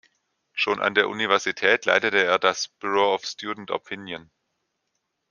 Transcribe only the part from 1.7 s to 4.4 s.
leitete er das "Bureau of Student Opinion".